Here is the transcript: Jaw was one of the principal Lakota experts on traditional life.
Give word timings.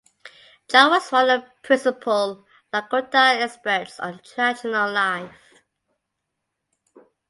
Jaw 0.71 0.89
was 0.89 1.11
one 1.11 1.29
of 1.29 1.41
the 1.43 1.47
principal 1.61 2.43
Lakota 2.73 3.39
experts 3.39 3.99
on 3.99 4.19
traditional 4.23 4.91
life. 4.91 5.61